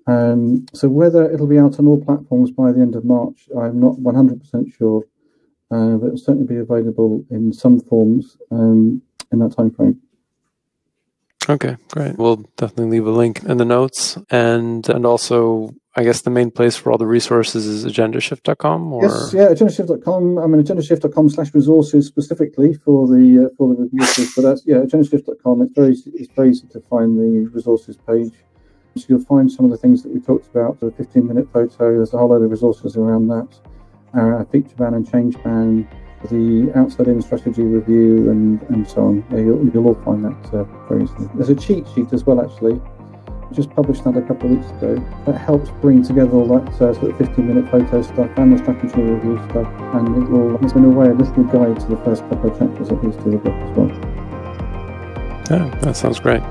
um, 0.07 0.65
so 0.73 0.87
whether 0.87 1.31
it'll 1.31 1.47
be 1.47 1.59
out 1.59 1.79
on 1.79 1.87
all 1.87 2.03
platforms 2.03 2.51
by 2.51 2.71
the 2.71 2.81
end 2.81 2.95
of 2.95 3.05
March, 3.05 3.49
I'm 3.57 3.79
not 3.79 3.95
100% 3.95 4.73
sure, 4.73 5.03
uh, 5.71 5.95
but 5.95 6.07
it'll 6.07 6.17
certainly 6.17 6.47
be 6.47 6.57
available 6.57 7.25
in 7.29 7.51
some 7.53 7.79
forms 7.79 8.37
um, 8.51 9.01
in 9.31 9.39
that 9.39 9.55
time 9.55 9.71
frame. 9.71 10.01
Okay, 11.47 11.77
great. 11.91 12.17
We'll 12.17 12.47
definitely 12.57 12.97
leave 12.97 13.05
a 13.05 13.11
link 13.11 13.43
in 13.43 13.57
the 13.57 13.65
notes, 13.65 14.17
and 14.31 14.87
and 14.89 15.05
also 15.05 15.75
I 15.95 16.03
guess 16.03 16.21
the 16.21 16.31
main 16.31 16.49
place 16.49 16.75
for 16.75 16.91
all 16.91 16.97
the 16.97 17.05
resources 17.05 17.67
is 17.67 17.85
agendashift.com 17.85 18.91
or 18.91 19.03
yes, 19.03 19.31
yeah, 19.31 19.47
agendashift.com. 19.49 20.39
I 20.39 20.47
mean 20.47 20.63
agendashift.com 20.63 21.29
slash 21.29 21.53
resources 21.53 22.07
specifically 22.07 22.73
for 22.73 23.07
the 23.07 23.45
uh, 23.45 23.55
for 23.57 23.75
the 23.75 23.89
resources, 23.93 24.33
but 24.35 24.41
that's 24.41 24.63
yeah, 24.65 24.77
agendashift.com. 24.77 25.61
It's 25.61 25.73
very 25.73 25.95
it's 26.15 26.33
very 26.35 26.49
easy 26.49 26.67
to 26.69 26.79
find 26.81 27.17
the 27.17 27.47
resources 27.53 27.95
page. 28.07 28.33
So 28.97 29.05
you'll 29.09 29.25
find 29.25 29.51
some 29.51 29.65
of 29.65 29.71
the 29.71 29.77
things 29.77 30.03
that 30.03 30.13
we 30.13 30.21
talked 30.21 30.47
about, 30.47 30.79
the 30.79 30.89
15 30.89 31.27
minute 31.27 31.49
FOTO, 31.51 31.97
there's 31.97 32.13
a 32.13 32.17
whole 32.17 32.29
load 32.29 32.43
of 32.43 32.49
resources 32.49 32.95
around 32.95 33.27
that, 33.27 33.49
uh, 34.13 34.45
FeatureBan 34.45 34.95
and 34.95 35.05
Changeban, 35.05 35.85
the 36.29 36.71
outside 36.79 37.09
in 37.09 37.21
strategy 37.21 37.63
review, 37.63 38.29
and, 38.31 38.61
and 38.69 38.87
so 38.87 39.07
on. 39.07 39.25
You'll, 39.31 39.67
you'll 39.67 39.87
all 39.87 40.01
find 40.05 40.23
that 40.23 40.53
uh, 40.53 40.63
very 40.87 41.03
easily. 41.03 41.27
There's 41.35 41.49
a 41.49 41.55
cheat 41.55 41.85
sheet 41.93 42.13
as 42.13 42.25
well, 42.25 42.39
actually. 42.39 42.81
just 43.51 43.69
published 43.71 44.05
that 44.05 44.15
a 44.15 44.21
couple 44.21 44.49
of 44.49 44.57
weeks 44.59 44.71
ago. 44.71 44.95
That 45.25 45.39
helps 45.39 45.71
bring 45.81 46.01
together 46.01 46.31
all 46.31 46.47
that 46.57 46.69
uh, 46.81 46.93
sort 46.93 47.11
of 47.11 47.17
15 47.17 47.47
minute 47.47 47.69
FOTO 47.69 48.01
stuff 48.01 48.29
and 48.37 48.53
the 48.53 48.57
strategy 48.59 49.01
review 49.01 49.37
stuff, 49.49 49.67
and 49.95 50.23
it 50.23 50.29
will, 50.29 50.55
it's 50.63 50.71
in 50.71 50.85
a 50.85 50.89
way, 50.89 51.09
a 51.09 51.13
little 51.13 51.43
guide 51.43 51.77
to 51.81 51.87
the 51.87 51.97
first 52.05 52.23
couple 52.29 52.49
of 52.49 52.57
chapters 52.57 52.89
at 52.89 53.03
least 53.03 53.19
of 53.19 53.25
the 53.25 53.37
book 53.39 53.53
as 53.53 53.77
well. 53.77 53.89
Yeah, 55.51 55.79
that 55.81 55.97
sounds 55.97 56.21
great. 56.21 56.41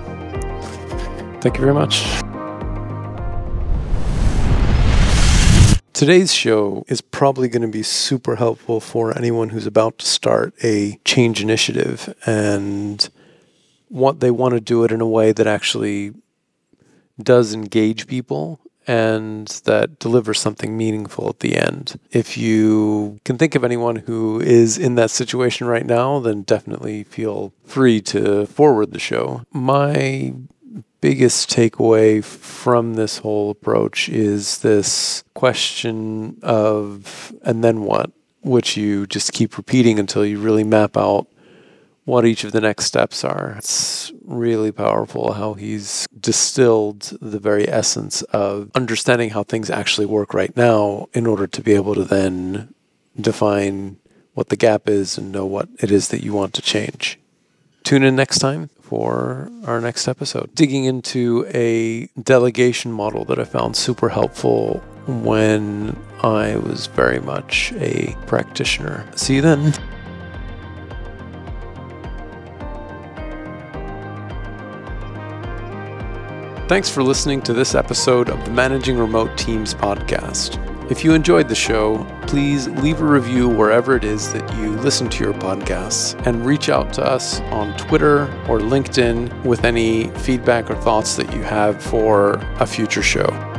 Thank 1.40 1.56
you 1.56 1.62
very 1.62 1.74
much. 1.74 2.23
Today's 6.04 6.34
show 6.34 6.84
is 6.86 7.00
probably 7.00 7.48
going 7.48 7.62
to 7.62 7.68
be 7.68 7.82
super 7.82 8.36
helpful 8.36 8.78
for 8.78 9.16
anyone 9.16 9.48
who's 9.48 9.66
about 9.66 9.96
to 10.00 10.04
start 10.04 10.52
a 10.62 11.00
change 11.06 11.40
initiative 11.40 12.14
and 12.26 13.08
what 13.88 14.20
they 14.20 14.30
want 14.30 14.52
to 14.52 14.60
do 14.60 14.84
it 14.84 14.92
in 14.92 15.00
a 15.00 15.08
way 15.08 15.32
that 15.32 15.46
actually 15.46 16.12
does 17.18 17.54
engage 17.54 18.06
people 18.06 18.60
and 18.86 19.46
that 19.64 19.98
delivers 19.98 20.38
something 20.38 20.76
meaningful 20.76 21.30
at 21.30 21.40
the 21.40 21.56
end. 21.56 21.98
If 22.10 22.36
you 22.36 23.18
can 23.24 23.38
think 23.38 23.54
of 23.54 23.64
anyone 23.64 23.96
who 23.96 24.42
is 24.42 24.76
in 24.76 24.96
that 24.96 25.10
situation 25.10 25.66
right 25.66 25.86
now, 25.86 26.20
then 26.20 26.42
definitely 26.42 27.04
feel 27.04 27.54
free 27.64 28.02
to 28.02 28.44
forward 28.44 28.92
the 28.92 28.98
show. 28.98 29.46
My 29.54 30.34
biggest 31.04 31.50
takeaway 31.50 32.24
from 32.24 32.94
this 32.94 33.18
whole 33.18 33.50
approach 33.50 34.08
is 34.08 34.60
this 34.60 35.22
question 35.34 36.38
of, 36.42 37.30
and 37.42 37.62
then 37.62 37.82
what? 37.82 38.10
Which 38.40 38.78
you 38.78 39.06
just 39.06 39.34
keep 39.34 39.58
repeating 39.58 39.98
until 39.98 40.24
you 40.24 40.38
really 40.38 40.64
map 40.64 40.96
out 40.96 41.26
what 42.06 42.24
each 42.24 42.42
of 42.42 42.52
the 42.52 42.60
next 42.62 42.86
steps 42.86 43.22
are. 43.22 43.54
It's 43.58 44.12
really 44.22 44.72
powerful 44.72 45.34
how 45.34 45.52
he's 45.52 46.06
distilled 46.18 47.12
the 47.20 47.38
very 47.38 47.68
essence 47.68 48.22
of 48.22 48.70
understanding 48.74 49.28
how 49.28 49.42
things 49.42 49.68
actually 49.68 50.06
work 50.06 50.32
right 50.32 50.56
now 50.56 51.08
in 51.12 51.26
order 51.26 51.46
to 51.46 51.60
be 51.60 51.74
able 51.74 51.94
to 51.96 52.04
then 52.04 52.72
define 53.20 53.98
what 54.32 54.48
the 54.48 54.56
gap 54.56 54.88
is 54.88 55.18
and 55.18 55.30
know 55.30 55.44
what 55.44 55.68
it 55.80 55.90
is 55.90 56.08
that 56.08 56.24
you 56.24 56.32
want 56.32 56.54
to 56.54 56.62
change. 56.62 57.20
Tune 57.82 58.04
in 58.04 58.16
next 58.16 58.38
time 58.38 58.70
for 58.84 59.50
our 59.66 59.80
next 59.80 60.06
episode, 60.08 60.54
digging 60.54 60.84
into 60.84 61.46
a 61.54 62.06
delegation 62.22 62.92
model 62.92 63.24
that 63.24 63.38
I 63.38 63.44
found 63.44 63.76
super 63.76 64.10
helpful 64.10 64.82
when 65.06 65.96
I 66.22 66.56
was 66.56 66.86
very 66.86 67.20
much 67.20 67.72
a 67.76 68.14
practitioner. 68.26 69.06
See 69.16 69.36
you 69.36 69.42
then. 69.42 69.72
Thanks 76.68 76.88
for 76.88 77.02
listening 77.02 77.42
to 77.42 77.52
this 77.52 77.74
episode 77.74 78.28
of 78.28 78.42
the 78.44 78.50
Managing 78.50 78.98
Remote 78.98 79.36
Teams 79.36 79.74
podcast. 79.74 80.73
If 80.94 81.02
you 81.02 81.12
enjoyed 81.12 81.48
the 81.48 81.56
show, 81.56 82.06
please 82.28 82.68
leave 82.68 83.00
a 83.00 83.04
review 83.04 83.48
wherever 83.48 83.96
it 83.96 84.04
is 84.04 84.32
that 84.32 84.56
you 84.56 84.70
listen 84.76 85.08
to 85.08 85.24
your 85.24 85.32
podcasts 85.34 86.14
and 86.24 86.46
reach 86.46 86.68
out 86.68 86.92
to 86.92 87.04
us 87.04 87.40
on 87.50 87.76
Twitter 87.76 88.26
or 88.48 88.60
LinkedIn 88.60 89.44
with 89.44 89.64
any 89.64 90.10
feedback 90.10 90.70
or 90.70 90.76
thoughts 90.76 91.16
that 91.16 91.34
you 91.34 91.42
have 91.42 91.82
for 91.82 92.34
a 92.60 92.66
future 92.66 93.02
show. 93.02 93.53